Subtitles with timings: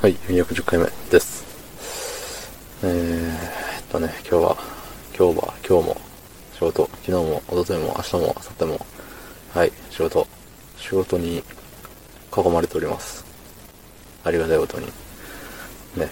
[0.00, 1.44] はい、410回目です。
[2.82, 4.56] えー、っとね、今日は、
[5.14, 5.96] 今日は、今日も、
[6.54, 8.86] 仕事、昨日も、一昨日も、明日も、明後日も、
[9.52, 10.26] はい、仕事、
[10.78, 11.44] 仕事に
[12.34, 13.26] 囲まれております。
[14.24, 14.86] ありがたいことに。
[14.86, 16.08] ね。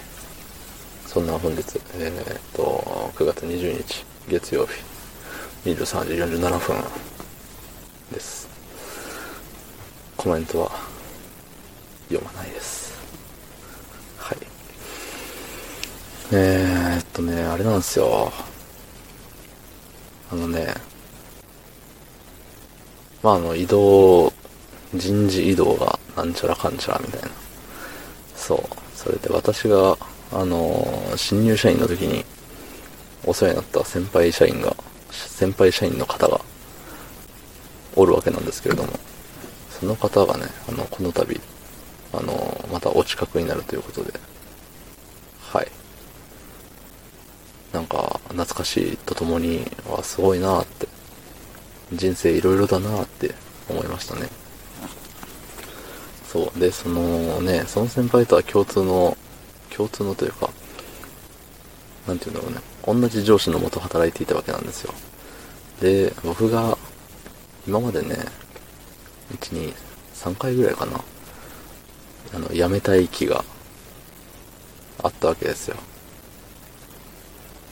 [1.07, 4.73] そんな本日、えー、っと、9月20日、月曜日、
[5.67, 6.75] 23時47分
[8.13, 8.47] です。
[10.15, 10.71] コメントは
[12.07, 12.79] 読まないです。
[14.29, 14.37] はい。
[16.31, 18.31] えー、っとね、あれなんですよ。
[20.31, 20.75] あのね、
[23.23, 24.31] まあ、あの、移動、
[24.93, 27.29] 人事異動がなんちゃらかんちゃらみたいな。
[28.35, 28.59] そう。
[28.95, 29.97] それで私が、
[30.31, 32.23] あの、新入社員の時に
[33.25, 34.75] お世話になった先輩社員が、
[35.11, 36.41] 先輩社員の方が
[37.95, 38.91] おるわけなんですけれども、
[39.71, 41.39] その方がね、あの、この度、
[42.13, 44.13] あの、またお近くになるということで、
[45.41, 45.78] はい。
[47.73, 50.87] なんか、懐かしいとともに、わ、すごいなって、
[51.93, 53.33] 人生いろいろだなって
[53.69, 54.27] 思いましたね。
[56.31, 56.59] そう。
[56.59, 59.17] で、そのね、その先輩とは共通の、
[59.69, 60.49] 共通のというか、
[62.07, 62.59] なんていうんだろうね、
[63.01, 64.93] 同じ上司のもと働いていたわけなんですよ。
[65.81, 66.77] で、僕が、
[67.67, 68.15] 今までね、
[69.33, 69.73] 1、2、
[70.15, 71.01] 3回ぐらいかな、
[72.33, 73.43] あの、辞めたい気が
[75.01, 75.77] あったわけですよ。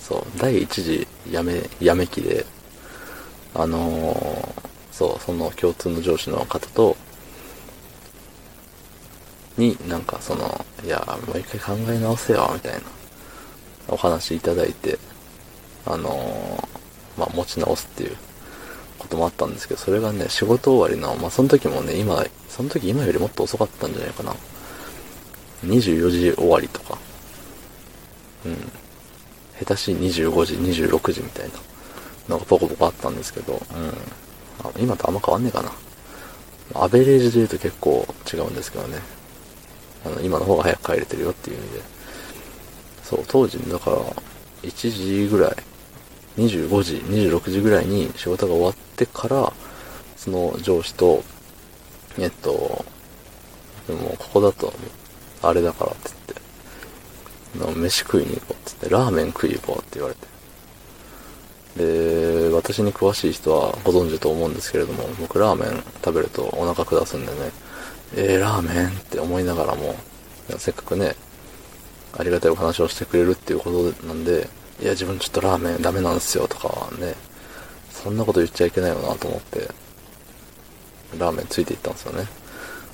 [0.08, 2.46] そう、第一次辞め、辞め期で、
[3.54, 6.96] あのーそう、その共通の上司の方と、
[9.58, 12.80] になんかその、いや、もう一回考え直せよ、みたいな、
[13.90, 14.98] お話いただいて、
[15.86, 18.16] あのーまあ、持ち直すっていう
[18.98, 24.34] こともあったんですけど、それがね、仕事終わりの、まあ、その時もね、今、その時今よりもっと遅かったんじゃないかな。
[25.66, 26.98] 24時終わりとか。
[28.46, 28.72] うん。
[29.60, 31.56] 下手しい25時、26時みたいな
[32.30, 34.82] のがポコポコあったんですけど、うん。
[34.84, 35.72] 今とあんま変わんねえかな。
[36.76, 38.98] アベレージで言うと結構違うんですけどね。
[40.06, 41.82] あの、今の方が早く帰れてるよっていう意味で。
[43.04, 43.98] そう、当時、だから、
[44.64, 45.56] 1時ぐらい、
[46.38, 49.54] 25時、26時ぐらいに仕事が終わってから、
[50.18, 51.24] その上司と、
[52.18, 52.86] えっと、
[53.88, 54.74] でもここだと、
[55.42, 56.27] あれだからって、
[57.56, 60.28] 飯食いに行こうって言って、ラーメン食い行こうって言われて。
[61.78, 67.52] で、私に詳しい人はご存知と思うんですけれども、僕ラーメン食べるとお腹下すんでね、
[68.16, 69.96] えー、ラーメンって思いながらも、
[70.58, 71.16] せっかくね、
[72.18, 74.48] ありがたいお話をしてくれるっていうことなんで、
[74.82, 77.16] いや、自分ちょっとラーメンダメなんですよとかね、
[77.92, 79.70] そんなこと言っちゃいけないよなと思って、
[81.18, 82.28] ラーメンついていったんですよね。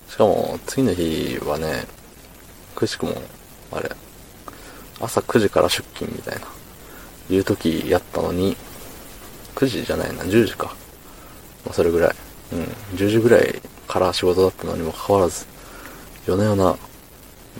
[0.09, 1.86] しかも、次の日はね、
[2.75, 3.22] くしくも、
[3.72, 3.90] あれ、
[5.00, 6.48] 朝9時から出勤みたいな、
[7.30, 8.56] いう時やったのに、
[9.56, 10.76] 9時じゃないな、10時か。
[11.66, 12.16] まあ、それぐらい。
[12.54, 12.64] うん、
[12.98, 15.46] 10時ぐらいから仕事だったのにもかかわらず、
[16.28, 16.78] 夜な夜な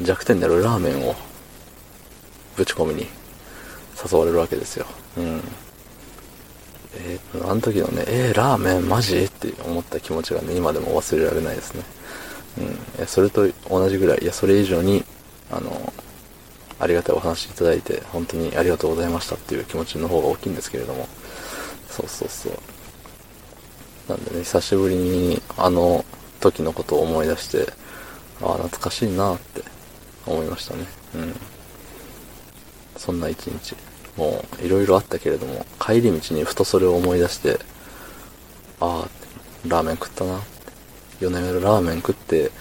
[0.02, 1.16] 弱点であるラーメンを
[2.56, 3.08] ぶち込みに
[4.12, 4.86] 誘われるわけですよ。
[5.18, 5.42] うん。
[6.96, 9.24] えー、あの時のね、えー、ラーメンマジ？
[9.24, 11.84] って思った気持ちがね、今でも忘れられないですね。
[13.00, 13.08] うん。
[13.08, 15.04] それと同じぐらい、いや、それ以上に、
[15.52, 15.94] あの、
[16.84, 21.08] ありがたいお話いただいて、本当にありがとうございましたっていう気持ちの方が大きいんですけれども。
[21.90, 22.54] そうそうそう。
[24.10, 26.04] なんでね、久しぶりにあの
[26.40, 27.72] 時のことを思い出して、
[28.42, 29.64] ああ、懐かしいなって
[30.26, 30.86] 思いましたね。
[31.16, 31.36] うん。
[32.98, 33.76] そんな一日。
[34.18, 37.60] もう、いろいろあったけれども、帰り道にふとそれを思い出して、
[38.80, 39.10] ああ、
[39.68, 40.46] ラーメン食ったなって。
[41.20, 42.52] 夜な夜なラーメン食って、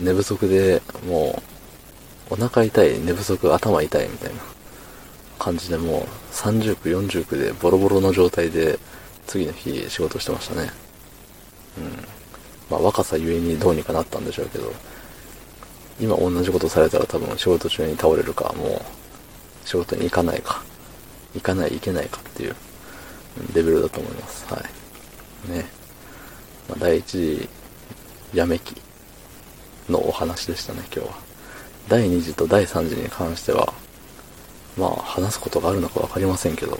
[0.00, 1.53] 寝不足でもう、
[2.34, 4.40] お腹痛い、寝不足、頭痛いみたいな
[5.38, 6.02] 感じでもう、
[6.32, 8.76] 30区、40区でボロボロの状態で、
[9.28, 10.72] 次の日仕事してましたね。
[11.78, 11.84] うん。
[12.68, 14.72] まあ若さゆえにどうにかなったんでしょうけど、
[16.00, 18.80] 今同じことされたら多分仕事中に倒れるか、もう
[19.64, 20.60] 仕事に行かないか、
[21.34, 22.56] 行かない、行けないかっていう
[23.54, 24.44] レベルだと思います。
[24.52, 24.60] は
[25.48, 25.52] い。
[25.52, 25.66] ね。
[26.68, 27.48] まあ、第一次
[28.32, 28.74] やめ期
[29.88, 31.23] のお話でしたね、今日は。
[31.88, 33.72] 第2次と第3次に関しては、
[34.76, 36.78] まあ話すことがあるのかわかりませんけど、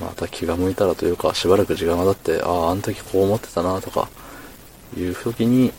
[0.00, 4.08] また気が向いたらというか、しばらく時間が経って、ああ、あの時こう思ってたなとか、
[4.96, 5.72] いう時に、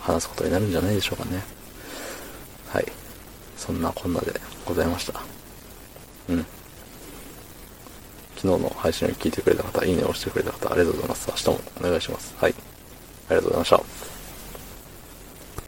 [0.00, 1.42] 話すことになるんじゃないでしょうかね。
[2.68, 2.86] はい。
[3.56, 4.32] そんなこんなで
[4.66, 5.20] ございました。
[6.28, 6.46] うん。
[8.36, 11.28] 昨日の配信を聞いてくれた方、いいねを押してくれた方、ありがとうございます。
[11.30, 12.34] 明日もお願いします。
[12.36, 12.54] はい。
[13.28, 13.93] ありがとうございました。